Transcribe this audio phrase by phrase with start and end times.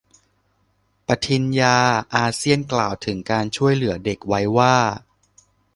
[1.07, 1.77] ปฏิญญา
[2.15, 4.75] อาเซียนกล่าวถึง การช่วยเหลือเด็กไว้ว่า